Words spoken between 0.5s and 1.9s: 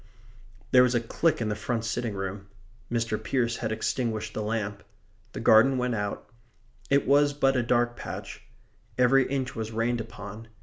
There was a click in the front